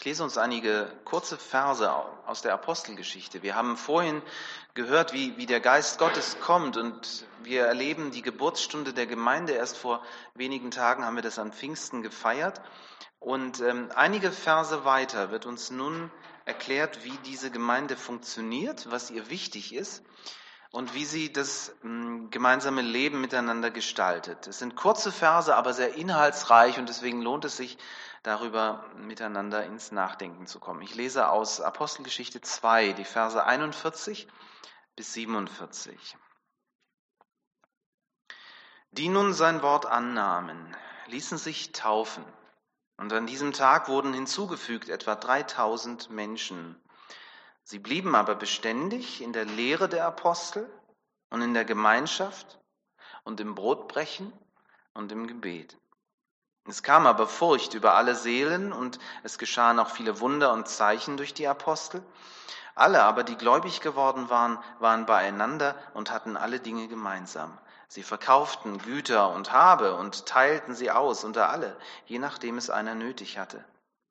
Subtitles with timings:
[0.00, 1.92] Ich lese uns einige kurze Verse
[2.24, 3.42] aus der Apostelgeschichte.
[3.42, 4.22] Wir haben vorhin
[4.72, 9.52] gehört, wie, wie der Geist Gottes kommt und wir erleben die Geburtsstunde der Gemeinde.
[9.52, 10.02] Erst vor
[10.34, 12.62] wenigen Tagen haben wir das an Pfingsten gefeiert.
[13.18, 16.10] Und ähm, einige Verse weiter wird uns nun
[16.46, 20.02] erklärt, wie diese Gemeinde funktioniert, was ihr wichtig ist
[20.72, 24.46] und wie sie das ähm, gemeinsame Leben miteinander gestaltet.
[24.46, 27.78] Es sind kurze Verse, aber sehr inhaltsreich und deswegen lohnt es sich,
[28.22, 30.82] darüber miteinander ins Nachdenken zu kommen.
[30.82, 34.28] Ich lese aus Apostelgeschichte 2, die Verse 41
[34.94, 36.16] bis 47.
[38.92, 42.24] Die nun sein Wort annahmen, ließen sich taufen.
[42.96, 46.76] Und an diesem Tag wurden hinzugefügt etwa 3000 Menschen.
[47.70, 50.68] Sie blieben aber beständig in der Lehre der Apostel
[51.28, 52.58] und in der Gemeinschaft
[53.22, 54.32] und im Brotbrechen
[54.92, 55.78] und im Gebet.
[56.66, 61.16] Es kam aber Furcht über alle Seelen und es geschahen auch viele Wunder und Zeichen
[61.16, 62.02] durch die Apostel.
[62.74, 67.56] Alle aber, die gläubig geworden waren, waren beieinander und hatten alle Dinge gemeinsam.
[67.86, 72.96] Sie verkauften Güter und Habe und teilten sie aus unter alle, je nachdem es einer
[72.96, 73.64] nötig hatte.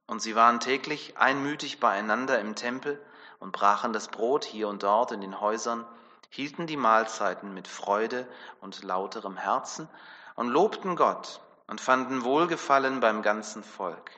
[0.07, 3.05] Und sie waren täglich einmütig beieinander im Tempel
[3.39, 5.85] und brachen das Brot hier und dort in den Häusern,
[6.29, 8.27] hielten die Mahlzeiten mit Freude
[8.61, 9.89] und lauterem Herzen
[10.35, 14.11] und lobten Gott und fanden Wohlgefallen beim ganzen Volk.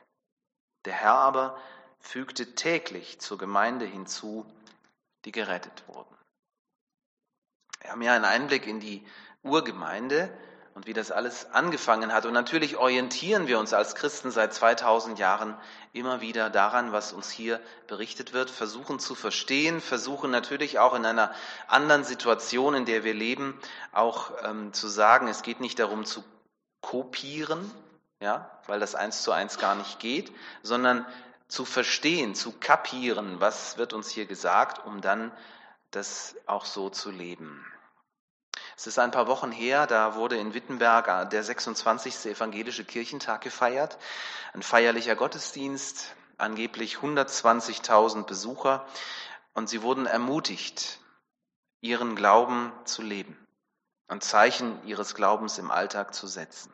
[0.85, 1.57] Der Herr aber
[1.99, 4.45] fügte täglich zur Gemeinde hinzu,
[5.25, 6.15] die gerettet wurden.
[7.81, 9.05] Wir haben ja einen Einblick in die
[9.43, 10.35] Urgemeinde
[10.73, 12.25] und wie das alles angefangen hat.
[12.25, 15.57] Und natürlich orientieren wir uns als Christen seit 2000 Jahren
[15.93, 21.05] immer wieder daran, was uns hier berichtet wird, versuchen zu verstehen, versuchen natürlich auch in
[21.05, 21.33] einer
[21.67, 23.59] anderen Situation, in der wir leben,
[23.91, 26.23] auch ähm, zu sagen, es geht nicht darum zu
[26.81, 27.69] kopieren,
[28.21, 30.31] ja, weil das eins zu eins gar nicht geht,
[30.63, 31.05] sondern
[31.47, 35.31] zu verstehen, zu kapieren, was wird uns hier gesagt, um dann
[35.91, 37.65] das auch so zu leben.
[38.81, 42.25] Es ist ein paar Wochen her, da wurde in Wittenberg der 26.
[42.25, 43.99] evangelische Kirchentag gefeiert,
[44.55, 48.83] ein feierlicher Gottesdienst, angeblich 120.000 Besucher,
[49.53, 50.97] und sie wurden ermutigt,
[51.81, 53.37] ihren Glauben zu leben
[54.07, 56.73] und Zeichen ihres Glaubens im Alltag zu setzen.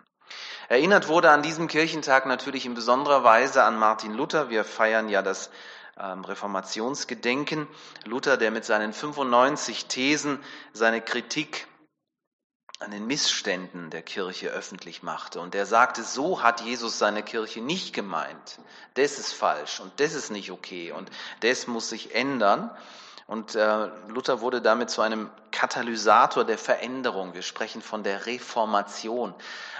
[0.69, 4.49] Erinnert wurde an diesem Kirchentag natürlich in besonderer Weise an Martin Luther.
[4.49, 5.49] Wir feiern ja das
[5.99, 7.67] ähm, Reformationsgedenken.
[8.05, 10.39] Luther, der mit seinen 95 Thesen
[10.71, 11.67] seine Kritik
[12.79, 15.39] an den Missständen der Kirche öffentlich machte.
[15.39, 18.59] Und er sagte, so hat Jesus seine Kirche nicht gemeint.
[18.93, 22.69] Das ist falsch und das ist nicht okay und das muss sich ändern.
[23.25, 27.33] Und äh, Luther wurde damit zu einem Katalysator der Veränderung.
[27.33, 29.33] Wir sprechen von der Reformation.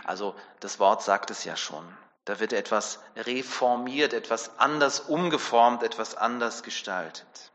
[0.04, 1.86] Also das Wort sagt es ja schon.
[2.26, 7.52] Da wird etwas reformiert, etwas anders umgeformt, etwas anders gestaltet.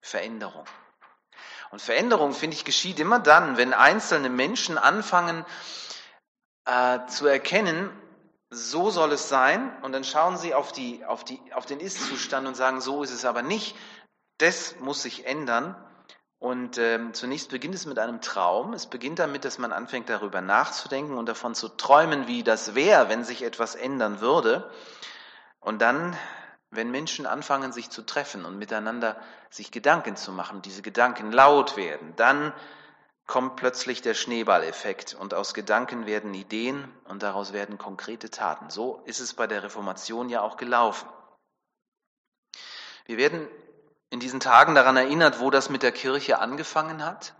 [0.00, 0.64] Veränderung.
[1.70, 5.44] Und Veränderung, finde ich, geschieht immer dann, wenn einzelne Menschen anfangen
[6.64, 7.90] äh, zu erkennen,
[8.50, 12.46] so soll es sein, und dann schauen sie auf, die, auf, die, auf den Ist-Zustand
[12.46, 13.76] und sagen, so ist es aber nicht.
[14.38, 15.74] Das muss sich ändern.
[16.38, 18.74] Und ähm, zunächst beginnt es mit einem Traum.
[18.74, 23.08] Es beginnt damit, dass man anfängt darüber nachzudenken und davon zu träumen, wie das wäre,
[23.08, 24.70] wenn sich etwas ändern würde.
[25.60, 26.16] Und dann,
[26.76, 29.16] wenn Menschen anfangen, sich zu treffen und miteinander
[29.50, 32.52] sich Gedanken zu machen, diese Gedanken laut werden, dann
[33.26, 38.70] kommt plötzlich der Schneeballeffekt und aus Gedanken werden Ideen und daraus werden konkrete Taten.
[38.70, 41.08] So ist es bei der Reformation ja auch gelaufen.
[43.06, 43.48] Wir werden
[44.10, 47.34] in diesen Tagen daran erinnert, wo das mit der Kirche angefangen hat.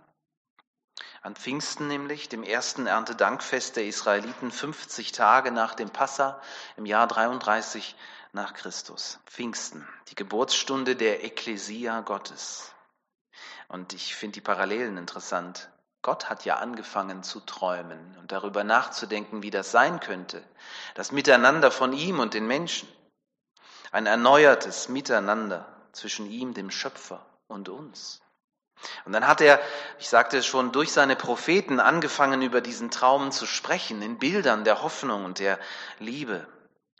[1.22, 6.40] An Pfingsten nämlich, dem ersten Erntedankfest der Israeliten, 50 Tage nach dem Passa
[6.76, 7.96] im Jahr 33
[8.32, 9.18] nach Christus.
[9.26, 12.72] Pfingsten, die Geburtsstunde der Ekklesia Gottes.
[13.68, 15.70] Und ich finde die Parallelen interessant.
[16.02, 20.42] Gott hat ja angefangen zu träumen und darüber nachzudenken, wie das sein könnte.
[20.94, 22.88] Das Miteinander von ihm und den Menschen.
[23.90, 28.20] Ein erneuertes Miteinander zwischen ihm, dem Schöpfer, und uns.
[29.04, 29.60] Und dann hat er,
[29.98, 34.64] ich sagte es schon, durch seine Propheten angefangen, über diesen Traum zu sprechen, in Bildern
[34.64, 35.58] der Hoffnung und der
[35.98, 36.46] Liebe.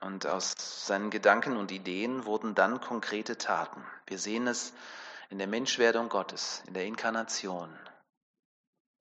[0.00, 0.54] Und aus
[0.87, 3.82] seinen Gedanken und Ideen wurden dann konkrete Taten.
[4.06, 4.72] Wir sehen es
[5.31, 7.76] in der Menschwerdung Gottes, in der Inkarnation.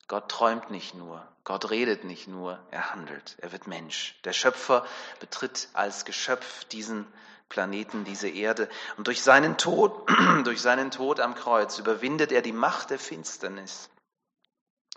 [0.07, 4.19] Gott träumt nicht nur, Gott redet nicht nur, er handelt, er wird Mensch.
[4.23, 4.85] Der Schöpfer
[5.19, 7.07] betritt als Geschöpf diesen
[7.49, 8.69] Planeten, diese Erde.
[8.97, 10.07] Und durch seinen Tod,
[10.43, 13.89] durch seinen Tod am Kreuz überwindet er die Macht der Finsternis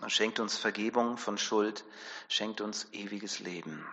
[0.01, 1.83] und schenkt uns Vergebung von Schuld,
[2.27, 3.85] schenkt uns ewiges Leben.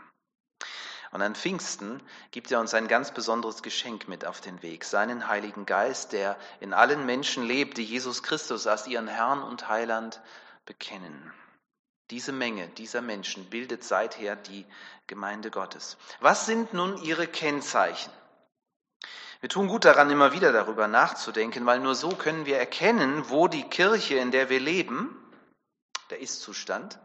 [1.13, 5.29] Und an Pfingsten gibt er uns ein ganz besonderes Geschenk mit auf den Weg, seinen
[5.29, 10.21] Heiligen Geist, der in allen Menschen lebt, die Jesus Christus als ihren Herrn und Heiland
[10.65, 11.33] bekennen.
[12.11, 14.65] Diese Menge dieser Menschen bildet seither die
[15.07, 15.97] Gemeinde Gottes.
[16.21, 18.13] Was sind nun ihre Kennzeichen?
[19.41, 23.49] Wir tun gut daran, immer wieder darüber nachzudenken, weil nur so können wir erkennen, wo
[23.49, 25.17] die Kirche, in der wir leben,
[26.11, 26.99] der Ist-Zustand,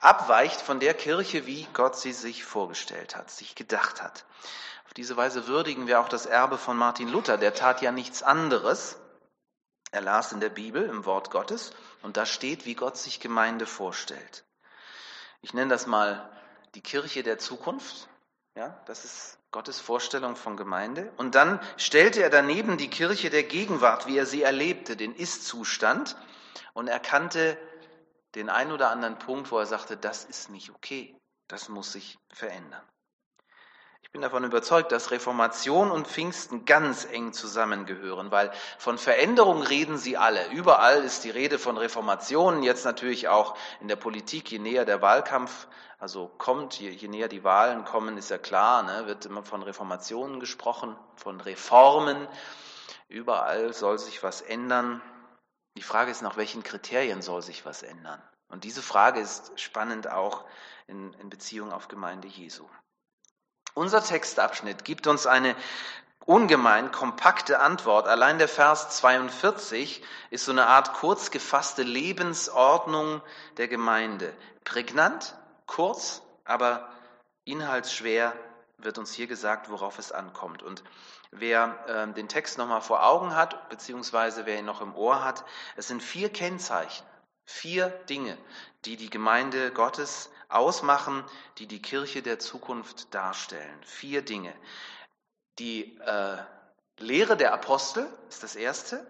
[0.00, 4.24] abweicht von der Kirche, wie Gott sie sich vorgestellt hat, sich gedacht hat.
[4.86, 7.38] Auf diese Weise würdigen wir auch das Erbe von Martin Luther.
[7.38, 8.96] Der tat ja nichts anderes.
[9.90, 11.72] Er las in der Bibel, im Wort Gottes,
[12.02, 14.44] und da steht, wie Gott sich Gemeinde vorstellt.
[15.42, 16.28] Ich nenne das mal
[16.74, 18.08] die Kirche der Zukunft.
[18.56, 21.12] Ja, das ist Gottes Vorstellung von Gemeinde.
[21.16, 26.16] Und dann stellte er daneben die Kirche der Gegenwart, wie er sie erlebte, den Ist-Zustand
[26.74, 27.56] und erkannte
[28.36, 31.16] den einen oder anderen Punkt, wo er sagte, das ist nicht okay,
[31.48, 32.82] das muss sich verändern.
[34.02, 39.98] Ich bin davon überzeugt, dass Reformation und Pfingsten ganz eng zusammengehören, weil von Veränderung reden
[39.98, 40.48] sie alle.
[40.50, 45.02] Überall ist die Rede von Reformation, jetzt natürlich auch in der Politik, je näher der
[45.02, 45.66] Wahlkampf
[45.98, 49.62] also kommt, je, je näher die Wahlen kommen, ist ja klar, ne, wird immer von
[49.62, 52.28] Reformationen gesprochen, von Reformen.
[53.08, 55.00] Überall soll sich was ändern.
[55.76, 58.22] Die Frage ist, nach welchen Kriterien soll sich was ändern?
[58.48, 60.44] Und diese Frage ist spannend auch
[60.86, 62.66] in, in Beziehung auf Gemeinde Jesu.
[63.74, 65.54] Unser Textabschnitt gibt uns eine
[66.24, 68.08] ungemein kompakte Antwort.
[68.08, 73.20] Allein der Vers 42 ist so eine Art kurz gefasste Lebensordnung
[73.58, 74.34] der Gemeinde.
[74.64, 75.36] Prägnant,
[75.66, 76.88] kurz, aber
[77.44, 78.32] inhaltsschwer
[78.78, 80.62] wird uns hier gesagt, worauf es ankommt.
[80.62, 80.82] Und
[81.30, 85.44] wer äh, den Text nochmal vor Augen hat, beziehungsweise wer ihn noch im Ohr hat,
[85.76, 87.06] es sind vier Kennzeichen,
[87.44, 88.36] vier Dinge,
[88.84, 91.24] die die Gemeinde Gottes ausmachen,
[91.58, 93.82] die die Kirche der Zukunft darstellen.
[93.82, 94.54] Vier Dinge.
[95.58, 96.38] Die äh,
[96.98, 99.06] Lehre der Apostel ist das erste.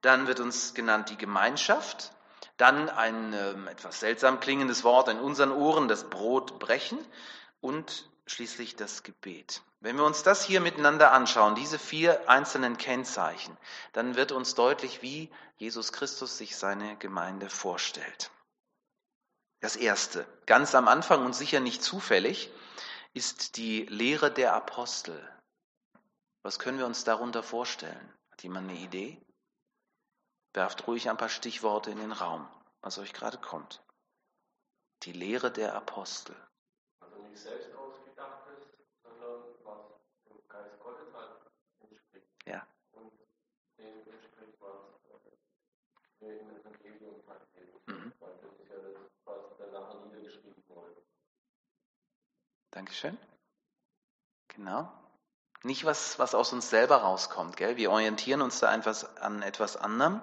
[0.00, 2.12] Dann wird uns genannt die Gemeinschaft.
[2.56, 6.98] Dann ein äh, etwas seltsam klingendes Wort in unseren Ohren, das Brotbrechen.
[7.60, 9.62] Und schließlich das Gebet.
[9.84, 13.54] Wenn wir uns das hier miteinander anschauen, diese vier einzelnen Kennzeichen,
[13.92, 18.30] dann wird uns deutlich, wie Jesus Christus sich seine Gemeinde vorstellt.
[19.60, 22.50] Das erste, ganz am Anfang und sicher nicht zufällig,
[23.12, 25.22] ist die Lehre der Apostel.
[26.42, 28.14] Was können wir uns darunter vorstellen?
[28.30, 29.20] Hat jemand eine Idee?
[30.54, 32.48] Werft ruhig ein paar Stichworte in den Raum,
[32.80, 33.82] was euch gerade kommt.
[35.02, 36.34] Die Lehre der Apostel.
[52.74, 53.16] Dankeschön.
[54.48, 54.92] Genau.
[55.62, 57.76] Nicht was, was aus uns selber rauskommt, gell?
[57.76, 60.20] Wir orientieren uns da einfach an etwas anderem.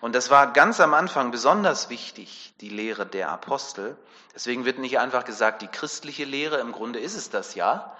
[0.00, 3.96] Und das war ganz am Anfang besonders wichtig, die Lehre der Apostel.
[4.32, 7.92] Deswegen wird nicht einfach gesagt, die christliche Lehre, im Grunde ist es das ja.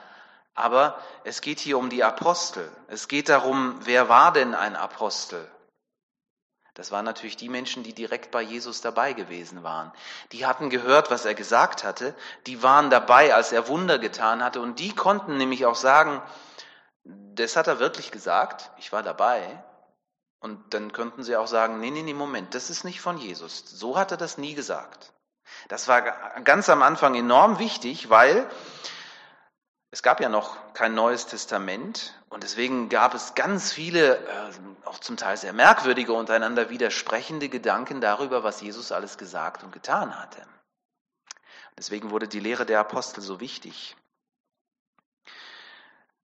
[0.54, 2.70] Aber es geht hier um die Apostel.
[2.86, 5.44] Es geht darum, wer war denn ein Apostel?
[6.78, 9.90] Das waren natürlich die Menschen, die direkt bei Jesus dabei gewesen waren.
[10.30, 12.14] Die hatten gehört, was er gesagt hatte.
[12.46, 14.60] Die waren dabei, als er Wunder getan hatte.
[14.60, 16.22] Und die konnten nämlich auch sagen,
[17.02, 18.70] das hat er wirklich gesagt.
[18.76, 19.60] Ich war dabei.
[20.38, 23.64] Und dann könnten sie auch sagen, nee, nee, nee, Moment, das ist nicht von Jesus.
[23.66, 25.12] So hat er das nie gesagt.
[25.66, 26.02] Das war
[26.42, 28.48] ganz am Anfang enorm wichtig, weil
[29.90, 34.50] es gab ja noch kein neues Testament und deswegen gab es ganz viele, äh,
[34.84, 40.18] auch zum Teil sehr merkwürdige, untereinander widersprechende Gedanken darüber, was Jesus alles gesagt und getan
[40.18, 40.42] hatte.
[41.78, 43.96] Deswegen wurde die Lehre der Apostel so wichtig.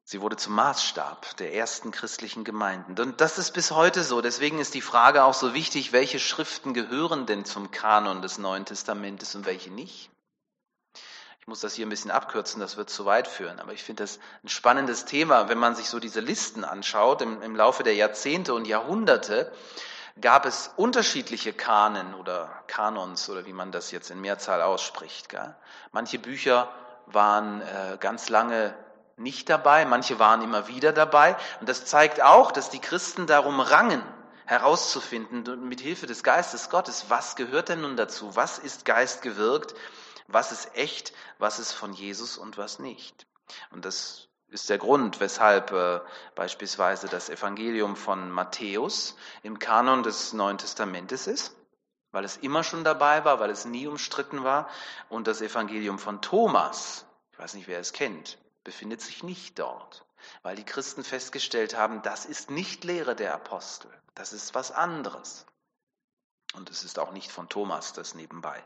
[0.06, 3.00] Sie wurde zum Maßstab der ersten christlichen Gemeinden.
[3.00, 4.20] Und das ist bis heute so.
[4.20, 8.66] Deswegen ist die Frage auch so wichtig, welche Schriften gehören denn zum Kanon des Neuen
[8.66, 10.11] Testamentes und welche nicht.
[11.45, 13.61] Ich muss das hier ein bisschen abkürzen, das wird zu weit führen.
[13.61, 17.21] Aber ich finde das ein spannendes Thema, wenn man sich so diese Listen anschaut.
[17.21, 19.53] Im, im Laufe der Jahrzehnte und Jahrhunderte
[20.19, 25.29] gab es unterschiedliche Kanen oder Kanons oder wie man das jetzt in Mehrzahl ausspricht.
[25.29, 25.55] Gell?
[25.93, 26.71] Manche Bücher
[27.05, 28.75] waren äh, ganz lange
[29.19, 31.37] nicht dabei, manche waren immer wieder dabei.
[31.61, 34.03] Und das zeigt auch, dass die Christen darum rangen,
[34.47, 38.35] herauszufinden, mit Hilfe des Geistes Gottes, was gehört denn nun dazu?
[38.35, 39.75] Was ist Geist gewirkt?
[40.26, 43.26] Was ist echt, was ist von Jesus und was nicht.
[43.71, 46.00] Und das ist der Grund, weshalb äh,
[46.35, 51.54] beispielsweise das Evangelium von Matthäus im Kanon des Neuen Testamentes ist,
[52.12, 54.69] weil es immer schon dabei war, weil es nie umstritten war,
[55.09, 60.07] und das Evangelium von Thomas, ich weiß nicht, wer es kennt, befindet sich nicht dort,
[60.43, 65.47] weil die Christen festgestellt haben, das ist nicht Lehre der Apostel, das ist was anderes.
[66.54, 68.62] Und es ist auch nicht von Thomas das nebenbei.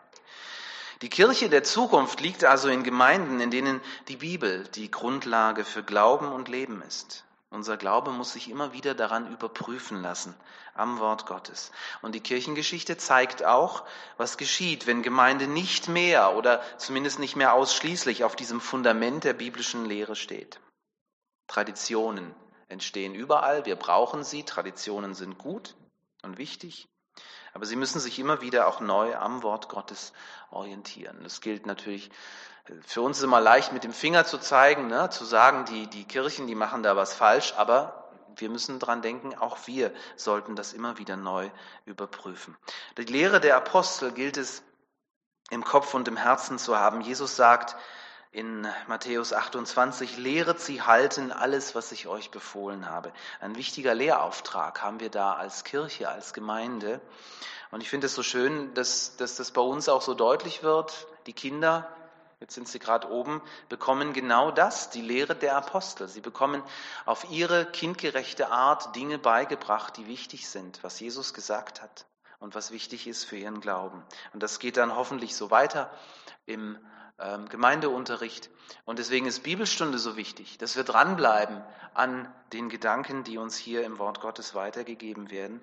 [1.03, 5.85] Die Kirche der Zukunft liegt also in Gemeinden, in denen die Bibel die Grundlage für
[5.85, 7.25] Glauben und Leben ist.
[7.51, 10.35] Unser Glaube muss sich immer wieder daran überprüfen lassen,
[10.75, 11.71] am Wort Gottes.
[12.03, 13.85] Und die Kirchengeschichte zeigt auch,
[14.17, 19.33] was geschieht, wenn Gemeinde nicht mehr oder zumindest nicht mehr ausschließlich auf diesem Fundament der
[19.33, 20.61] biblischen Lehre steht.
[21.47, 22.35] Traditionen
[22.69, 25.75] entstehen überall, wir brauchen sie, Traditionen sind gut
[26.23, 26.87] und wichtig,
[27.55, 30.13] aber sie müssen sich immer wieder auch neu am Wort Gottes
[30.51, 31.19] orientieren.
[31.23, 32.11] Das gilt natürlich
[32.87, 36.05] für uns ist immer leicht, mit dem Finger zu zeigen, ne, zu sagen, die, die
[36.05, 40.73] Kirchen, die machen da was falsch, aber wir müssen dran denken, auch wir sollten das
[40.73, 41.51] immer wieder neu
[41.87, 42.57] überprüfen.
[42.97, 44.63] Die Lehre der Apostel gilt es
[45.51, 47.01] im Kopf und im Herzen zu haben.
[47.01, 47.75] Jesus sagt
[48.31, 53.13] in Matthäus 28, lehret sie halten alles, was ich euch befohlen habe.
[53.41, 57.01] Ein wichtiger Lehrauftrag haben wir da als Kirche, als Gemeinde.
[57.71, 61.07] Und ich finde es so schön, dass, dass das bei uns auch so deutlich wird.
[61.27, 61.89] Die Kinder
[62.41, 66.09] jetzt sind sie gerade oben, bekommen genau das, die Lehre der Apostel.
[66.09, 66.63] Sie bekommen
[67.05, 72.07] auf ihre kindgerechte Art Dinge beigebracht, die wichtig sind, was Jesus gesagt hat
[72.39, 74.05] und was wichtig ist für ihren Glauben.
[74.33, 75.91] Und das geht dann hoffentlich so weiter
[76.47, 76.79] im
[77.49, 78.49] Gemeindeunterricht.
[78.85, 83.85] Und deswegen ist Bibelstunde so wichtig, dass wir dranbleiben an den Gedanken, die uns hier
[83.85, 85.61] im Wort Gottes weitergegeben werden.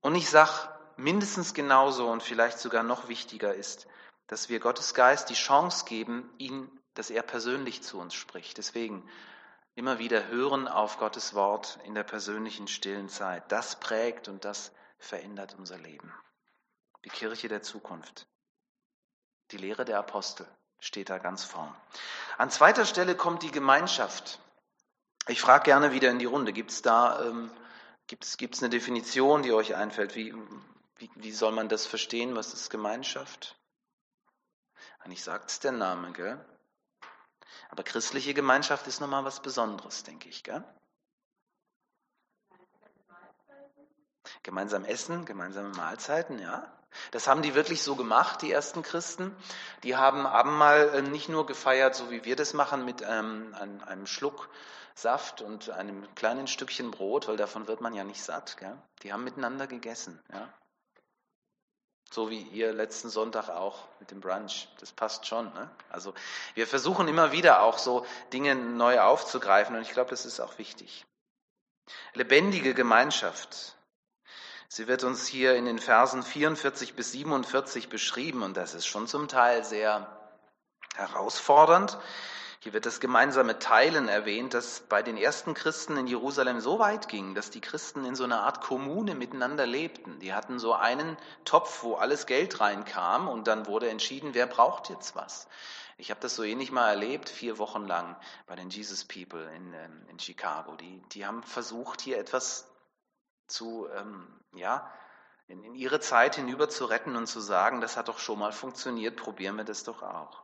[0.00, 0.50] Und ich sage
[0.96, 3.86] mindestens genauso und vielleicht sogar noch wichtiger ist,
[4.28, 8.56] dass wir Gottes Geist die Chance geben, ihn, dass er persönlich zu uns spricht.
[8.56, 9.06] Deswegen
[9.74, 13.52] immer wieder hören auf Gottes Wort in der persönlichen stillen Zeit.
[13.52, 16.12] Das prägt und das verändert unser Leben.
[17.04, 18.26] Die Kirche der Zukunft.
[19.50, 20.46] Die Lehre der Apostel
[20.82, 21.74] steht da ganz vorn.
[22.38, 24.40] An zweiter Stelle kommt die Gemeinschaft.
[25.28, 26.52] Ich frage gerne wieder in die Runde.
[26.52, 27.50] Gibt es da ähm,
[28.08, 30.16] gibt's, gibt's eine Definition, die euch einfällt?
[30.16, 30.34] Wie,
[30.96, 32.34] wie, wie soll man das verstehen?
[32.34, 33.56] Was ist Gemeinschaft?
[34.98, 36.44] Eigentlich sagt es der Name, gell?
[37.70, 40.64] Aber christliche Gemeinschaft ist nochmal was Besonderes, denke ich, gell?
[44.42, 46.70] Gemeinsam essen, gemeinsame Mahlzeiten, ja.
[47.10, 49.34] Das haben die wirklich so gemacht, die ersten Christen.
[49.82, 53.82] Die haben Abendmahl äh, nicht nur gefeiert, so wie wir das machen, mit ähm, einem,
[53.82, 54.48] einem, Schluck
[54.94, 58.56] Saft und einem kleinen Stückchen Brot, weil davon wird man ja nicht satt.
[58.58, 58.76] Gell?
[59.02, 60.20] Die haben miteinander gegessen.
[60.32, 60.52] Ja?
[62.12, 64.68] So wie ihr letzten Sonntag auch mit dem Brunch.
[64.80, 65.46] Das passt schon.
[65.54, 65.70] Ne?
[65.88, 66.12] Also
[66.54, 70.58] wir versuchen immer wieder auch so Dinge neu aufzugreifen und ich glaube, das ist auch
[70.58, 71.06] wichtig.
[72.12, 73.76] Lebendige Gemeinschaft.
[74.74, 79.06] Sie wird uns hier in den Versen 44 bis 47 beschrieben und das ist schon
[79.06, 80.06] zum Teil sehr
[80.96, 81.98] herausfordernd.
[82.60, 87.08] Hier wird das gemeinsame Teilen erwähnt, das bei den ersten Christen in Jerusalem so weit
[87.08, 90.20] ging, dass die Christen in so einer Art Kommune miteinander lebten.
[90.20, 94.88] Die hatten so einen Topf, wo alles Geld reinkam und dann wurde entschieden, wer braucht
[94.88, 95.48] jetzt was.
[95.98, 99.74] Ich habe das so ähnlich mal erlebt, vier Wochen lang bei den Jesus People in,
[99.74, 100.76] ähm, in Chicago.
[100.76, 102.71] Die, die haben versucht, hier etwas
[103.46, 104.90] zu, ähm, ja,
[105.48, 108.52] in, in ihre Zeit hinüber zu retten und zu sagen, das hat doch schon mal
[108.52, 110.42] funktioniert, probieren wir das doch auch.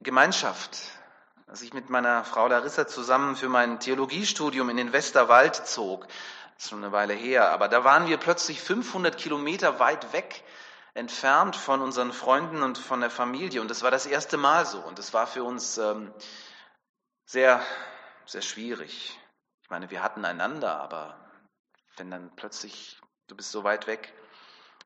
[0.00, 0.78] Gemeinschaft.
[1.46, 6.64] Als ich mit meiner Frau Larissa zusammen für mein Theologiestudium in den Westerwald zog, das
[6.64, 10.44] ist schon eine Weile her, aber da waren wir plötzlich 500 Kilometer weit weg,
[10.94, 13.60] entfernt von unseren Freunden und von der Familie.
[13.60, 14.78] Und das war das erste Mal so.
[14.78, 16.12] Und das war für uns ähm,
[17.24, 17.62] sehr,
[18.26, 19.18] sehr schwierig.
[19.62, 21.21] Ich meine, wir hatten einander, aber
[21.96, 24.12] wenn dann plötzlich, du bist so weit weg,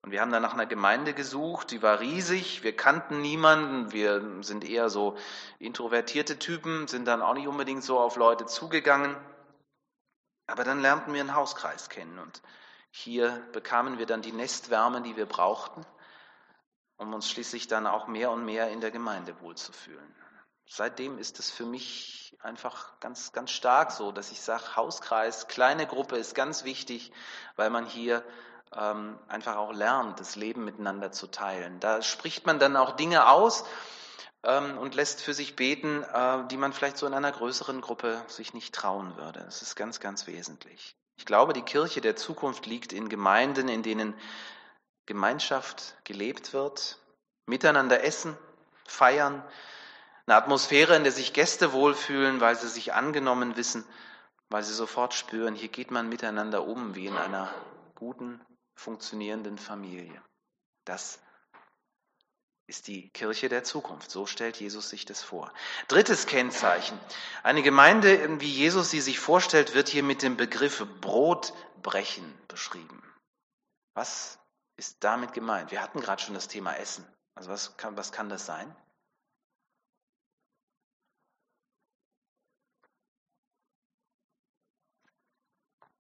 [0.03, 4.43] und wir haben dann nach einer Gemeinde gesucht, die war riesig, wir kannten niemanden, wir
[4.43, 5.17] sind eher so
[5.59, 9.17] introvertierte Typen, sind dann auch nicht unbedingt so auf Leute zugegangen.
[10.47, 12.41] Aber dann lernten wir einen Hauskreis kennen und
[12.91, 15.85] hier bekamen wir dann die Nestwärme, die wir brauchten,
[16.99, 20.15] um uns schließlich dann auch mehr und mehr in der Gemeinde wohlzufühlen.
[20.69, 25.87] Seitdem ist es für mich einfach ganz, ganz stark so, dass ich sage, Hauskreis, kleine
[25.87, 27.13] Gruppe ist ganz wichtig,
[27.55, 28.25] weil man hier
[28.75, 31.79] ähm, einfach auch lernt, das Leben miteinander zu teilen.
[31.81, 33.65] Da spricht man dann auch Dinge aus
[34.43, 38.23] ähm, und lässt für sich beten, äh, die man vielleicht so in einer größeren Gruppe
[38.27, 39.41] sich nicht trauen würde.
[39.41, 40.97] Das ist ganz, ganz wesentlich.
[41.17, 44.15] Ich glaube, die Kirche der Zukunft liegt in Gemeinden, in denen
[45.07, 46.99] Gemeinschaft gelebt wird,
[47.47, 48.37] miteinander essen,
[48.85, 49.43] feiern,
[50.27, 53.85] eine Atmosphäre, in der sich Gäste wohlfühlen, weil sie sich angenommen wissen,
[54.49, 57.53] weil sie sofort spüren, hier geht man miteinander um wie in einer
[57.95, 58.41] guten
[58.75, 60.21] funktionierenden Familie.
[60.85, 61.21] Das
[62.67, 64.11] ist die Kirche der Zukunft.
[64.11, 65.53] So stellt Jesus sich das vor.
[65.87, 66.99] Drittes Kennzeichen.
[67.45, 73.03] Eine Gemeinde, wie Jesus sie sich vorstellt, wird hier mit dem Begriff Brotbrechen beschrieben.
[73.95, 74.39] Was
[74.77, 75.71] ist damit gemeint?
[75.71, 77.07] Wir hatten gerade schon das Thema Essen.
[77.37, 78.75] Also was kann, was kann das sein?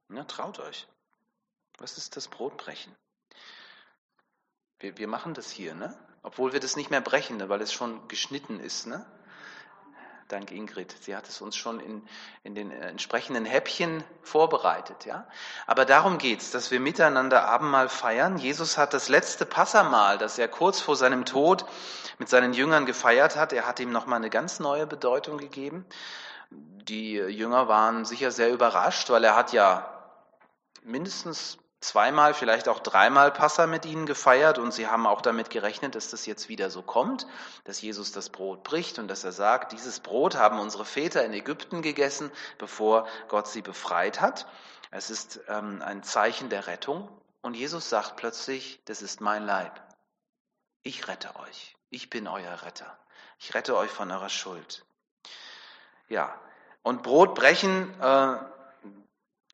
[0.08, 0.86] Na, traut euch.
[1.78, 2.94] Was ist das Brotbrechen?
[4.78, 5.96] Wir, wir machen das hier, ne?
[6.22, 7.48] Obwohl wir das nicht mehr brechen, ne?
[7.48, 9.04] weil es schon geschnitten ist, ne?
[10.28, 10.92] Dank Ingrid.
[11.02, 12.06] Sie hat es uns schon in,
[12.42, 15.28] in den äh, entsprechenden Häppchen vorbereitet, ja.
[15.66, 18.36] Aber darum geht's, dass wir miteinander Abendmahl feiern.
[18.36, 21.64] Jesus hat das letzte Passamal, das er kurz vor seinem Tod
[22.18, 25.86] mit seinen Jüngern gefeiert hat, er hat ihm nochmal eine ganz neue Bedeutung gegeben.
[26.50, 29.95] Die Jünger waren sicher sehr überrascht, weil er hat ja
[30.86, 35.94] mindestens zweimal, vielleicht auch dreimal Passa mit ihnen gefeiert und sie haben auch damit gerechnet,
[35.94, 37.26] dass das jetzt wieder so kommt,
[37.64, 41.32] dass Jesus das Brot bricht und dass er sagt, dieses Brot haben unsere Väter in
[41.32, 44.46] Ägypten gegessen, bevor Gott sie befreit hat.
[44.90, 47.08] Es ist ähm, ein Zeichen der Rettung
[47.42, 49.80] und Jesus sagt plötzlich, das ist mein Leib.
[50.82, 51.76] Ich rette euch.
[51.90, 52.98] Ich bin euer Retter.
[53.38, 54.84] Ich rette euch von eurer Schuld.
[56.08, 56.40] Ja,
[56.82, 58.36] und Brot brechen, äh,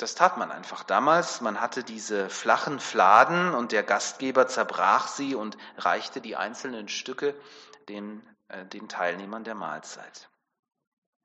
[0.02, 1.40] das tat man einfach damals.
[1.40, 7.34] Man hatte diese flachen Fladen und der Gastgeber zerbrach sie und reichte die einzelnen Stücke
[7.88, 10.28] den, äh, den Teilnehmern der Mahlzeit.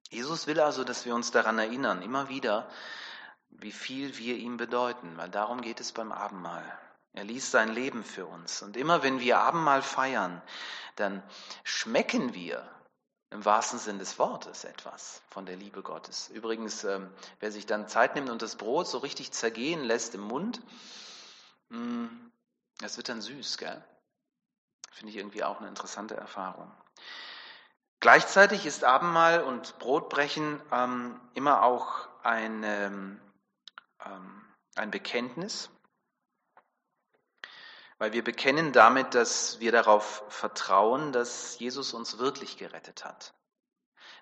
[0.10, 2.70] Jesus will also, dass wir uns daran erinnern, immer wieder,
[3.50, 6.64] wie viel wir ihm bedeuten, weil darum geht es beim Abendmahl.
[7.14, 8.62] Er ließ sein Leben für uns.
[8.62, 10.42] Und immer wenn wir Abendmahl feiern,
[10.96, 11.24] dann
[11.64, 12.70] schmecken wir
[13.30, 16.30] im wahrsten Sinn des Wortes etwas von der Liebe Gottes.
[16.30, 20.22] Übrigens, ähm, wer sich dann Zeit nimmt und das Brot so richtig zergehen lässt im
[20.22, 20.62] Mund,
[21.70, 22.08] mm,
[22.80, 23.84] das wird dann süß, gell?
[24.92, 26.72] Finde ich irgendwie auch eine interessante Erfahrung.
[28.00, 33.20] Gleichzeitig ist Abendmahl und Brotbrechen ähm, immer auch ein, ähm,
[34.76, 35.70] ein Bekenntnis,
[37.98, 43.34] weil wir bekennen damit, dass wir darauf vertrauen, dass Jesus uns wirklich gerettet hat.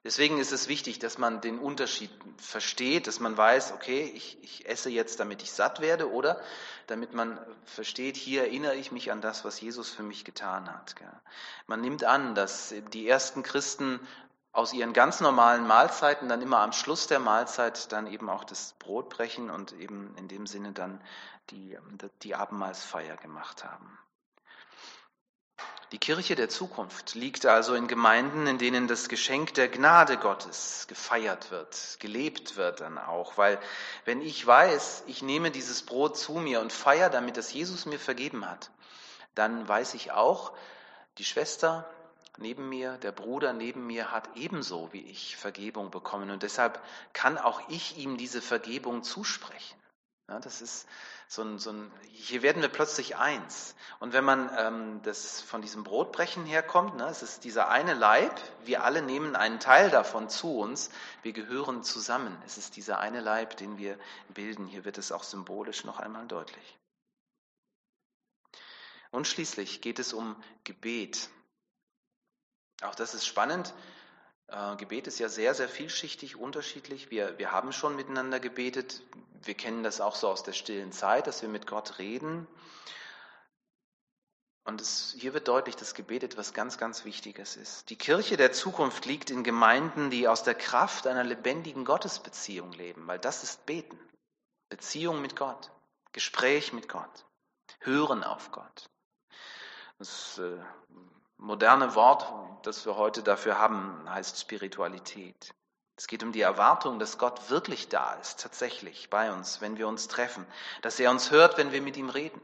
[0.05, 4.69] Deswegen ist es wichtig, dass man den Unterschied versteht, dass man weiß, okay, ich, ich,
[4.69, 6.39] esse jetzt, damit ich satt werde, oder
[6.85, 10.93] damit man versteht, hier erinnere ich mich an das, was Jesus für mich getan hat.
[11.65, 13.99] Man nimmt an, dass die ersten Christen
[14.56, 18.74] aus ihren ganz normalen Mahlzeiten dann immer am Schluss der Mahlzeit dann eben auch das
[18.80, 21.02] Brot brechen und eben in dem Sinne dann
[21.50, 21.78] die,
[22.24, 24.00] die Abendmahlsfeier gemacht haben.
[25.91, 30.88] Die Kirche der Zukunft liegt also in Gemeinden, in denen das Geschenk der Gnade Gottes
[30.88, 33.60] gefeiert wird, gelebt wird dann auch, weil
[34.06, 38.00] wenn ich weiß, ich nehme dieses Brot zu mir und feiere damit, dass Jesus mir
[38.00, 38.72] vergeben hat,
[39.36, 40.54] dann weiß ich auch,
[41.18, 41.89] die Schwester,
[42.38, 46.82] neben mir, der Bruder neben mir hat ebenso wie ich Vergebung bekommen und deshalb
[47.13, 49.78] kann auch ich ihm diese Vergebung zusprechen.
[50.28, 50.88] Ja, das ist
[51.28, 53.76] so ein, so ein, hier werden wir plötzlich eins.
[54.00, 58.39] Und wenn man ähm, das von diesem Brotbrechen herkommt, ne, es ist dieser eine Leib,
[58.63, 60.89] wir alle nehmen einen Teil davon zu uns,
[61.21, 62.36] wir gehören zusammen.
[62.43, 64.65] Es ist dieser eine Leib, den wir bilden.
[64.65, 66.78] Hier wird es auch symbolisch noch einmal deutlich.
[69.12, 71.30] Und schließlich geht es um Gebet.
[72.81, 73.73] Auch das ist spannend.
[74.47, 77.09] Äh, Gebet ist ja sehr, sehr vielschichtig, unterschiedlich.
[77.11, 79.01] Wir, wir haben schon miteinander gebetet.
[79.43, 82.47] Wir kennen das auch so aus der stillen Zeit, dass wir mit Gott reden.
[84.65, 87.89] Und es, hier wird deutlich, dass Gebet etwas ganz, ganz Wichtiges ist.
[87.91, 93.05] Die Kirche der Zukunft liegt in Gemeinden, die aus der Kraft einer lebendigen Gottesbeziehung leben,
[93.05, 93.99] weil das ist Beten.
[94.69, 95.71] Beziehung mit Gott,
[96.13, 97.25] Gespräch mit Gott,
[97.79, 98.89] Hören auf Gott.
[99.99, 100.57] Das äh,
[101.38, 102.32] moderne Wort,
[102.65, 105.54] das wir heute dafür haben, heißt Spiritualität.
[105.98, 109.88] Es geht um die Erwartung, dass Gott wirklich da ist, tatsächlich bei uns, wenn wir
[109.88, 110.45] uns treffen,
[110.82, 112.41] dass er uns hört, wenn wir mit ihm reden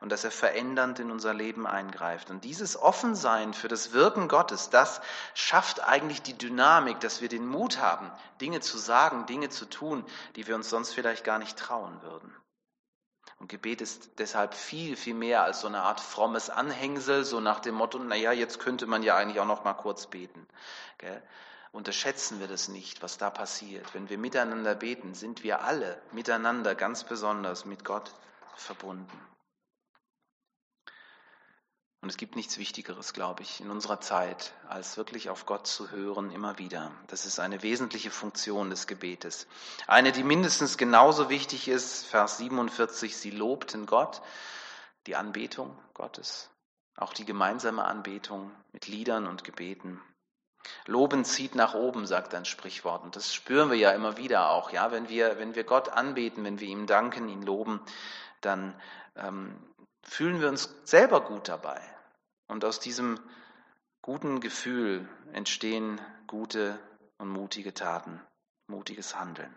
[0.00, 2.30] und dass er verändernd in unser Leben eingreift.
[2.30, 5.00] Und dieses Offensein für das Wirken Gottes, das
[5.34, 10.04] schafft eigentlich die Dynamik, dass wir den Mut haben, Dinge zu sagen, Dinge zu tun,
[10.36, 12.34] die wir uns sonst vielleicht gar nicht trauen würden.
[13.40, 17.60] Und Gebet ist deshalb viel, viel mehr als so eine Art frommes Anhängsel, so nach
[17.60, 20.46] dem Motto, naja, jetzt könnte man ja eigentlich auch noch mal kurz beten.
[20.98, 21.22] Gell?
[21.72, 23.94] Unterschätzen wir das nicht, was da passiert.
[23.94, 28.12] Wenn wir miteinander beten, sind wir alle miteinander ganz besonders mit Gott
[28.54, 29.20] verbunden.
[32.04, 35.90] Und es gibt nichts Wichtigeres, glaube ich, in unserer Zeit, als wirklich auf Gott zu
[35.90, 36.92] hören, immer wieder.
[37.06, 39.46] Das ist eine wesentliche Funktion des Gebetes.
[39.86, 44.20] Eine, die mindestens genauso wichtig ist, Vers 47, sie lobten Gott,
[45.06, 46.50] die Anbetung Gottes.
[46.94, 49.98] auch die gemeinsame Anbetung mit Liedern und Gebeten.
[50.84, 53.02] Loben zieht nach oben, sagt ein Sprichwort.
[53.02, 54.72] Und das spüren wir ja immer wieder auch.
[54.72, 57.80] Ja, wenn wir, wenn wir Gott anbeten, wenn wir ihm danken, ihn loben,
[58.42, 58.78] dann
[59.16, 59.56] ähm,
[60.02, 61.80] fühlen wir uns selber gut dabei.
[62.46, 63.18] Und aus diesem
[64.02, 66.78] guten Gefühl entstehen gute
[67.18, 68.20] und mutige Taten,
[68.66, 69.54] mutiges Handeln.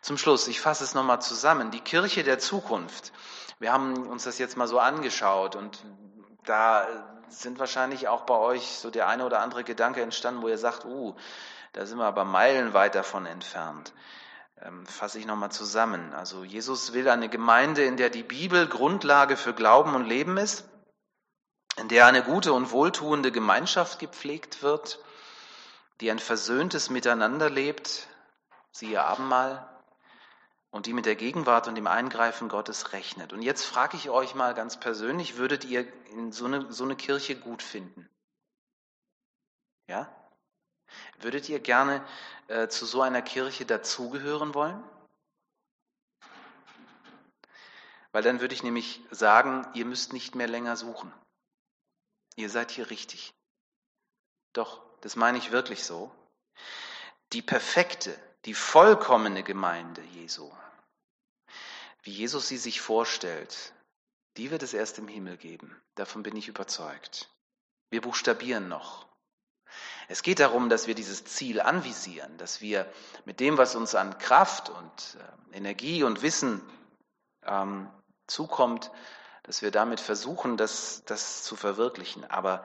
[0.00, 1.70] Zum Schluss, ich fasse es nochmal zusammen.
[1.70, 3.12] Die Kirche der Zukunft.
[3.58, 5.84] Wir haben uns das jetzt mal so angeschaut und
[6.44, 6.88] da
[7.28, 10.84] sind wahrscheinlich auch bei euch so der eine oder andere Gedanke entstanden, wo ihr sagt,
[10.84, 11.14] uh,
[11.72, 13.92] da sind wir aber meilenweit davon entfernt.
[14.60, 16.12] Ähm, fasse ich nochmal zusammen.
[16.12, 20.68] Also Jesus will eine Gemeinde, in der die Bibel Grundlage für Glauben und Leben ist,
[21.76, 24.98] in der eine gute und wohltuende Gemeinschaft gepflegt wird,
[26.00, 28.06] die ein versöhntes Miteinander lebt,
[28.72, 29.68] siehe Abendmahl,
[30.70, 33.32] und die mit der Gegenwart und dem Eingreifen Gottes rechnet.
[33.32, 36.96] Und jetzt frage ich euch mal ganz persönlich, würdet ihr in so eine, so eine
[36.96, 38.08] Kirche gut finden?
[39.86, 40.10] Ja?
[41.20, 42.02] Würdet ihr gerne
[42.48, 44.82] äh, zu so einer Kirche dazugehören wollen?
[48.12, 51.12] Weil dann würde ich nämlich sagen, ihr müsst nicht mehr länger suchen.
[52.36, 53.34] Ihr seid hier richtig.
[54.52, 56.10] Doch, das meine ich wirklich so.
[57.32, 60.50] Die perfekte, die vollkommene Gemeinde Jesu,
[62.02, 63.72] wie Jesus sie sich vorstellt,
[64.36, 65.80] die wird es erst im Himmel geben.
[65.94, 67.30] Davon bin ich überzeugt.
[67.90, 69.06] Wir buchstabieren noch.
[70.08, 72.90] Es geht darum, dass wir dieses Ziel anvisieren, dass wir
[73.24, 75.18] mit dem, was uns an Kraft und
[75.52, 76.60] äh, Energie und Wissen
[77.44, 77.88] ähm,
[78.26, 78.90] zukommt,
[79.42, 82.24] dass wir damit versuchen, das, das zu verwirklichen.
[82.30, 82.64] Aber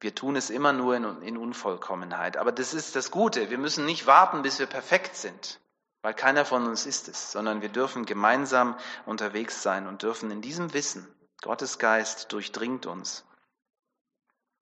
[0.00, 2.36] wir tun es immer nur in, in Unvollkommenheit.
[2.36, 3.50] Aber das ist das Gute.
[3.50, 5.60] Wir müssen nicht warten, bis wir perfekt sind,
[6.02, 10.40] weil keiner von uns ist es, sondern wir dürfen gemeinsam unterwegs sein und dürfen in
[10.40, 11.06] diesem Wissen,
[11.42, 13.24] Gottes Geist durchdringt uns,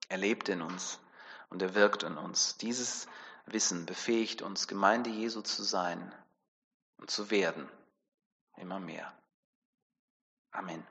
[0.09, 0.99] er lebt in uns
[1.49, 2.57] und er wirkt in uns.
[2.57, 3.07] Dieses
[3.45, 6.13] Wissen befähigt uns, Gemeinde Jesu zu sein
[6.97, 7.69] und zu werden,
[8.57, 9.11] immer mehr.
[10.51, 10.85] Amen.